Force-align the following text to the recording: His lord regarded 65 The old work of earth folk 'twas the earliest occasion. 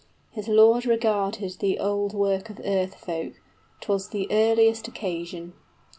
His 0.31 0.47
lord 0.47 0.87
regarded 0.87 1.41
65 1.41 1.59
The 1.59 1.77
old 1.77 2.13
work 2.15 2.49
of 2.49 2.59
earth 2.65 2.95
folk 2.95 3.33
'twas 3.81 4.07
the 4.09 4.27
earliest 4.31 4.87
occasion. 4.87 5.53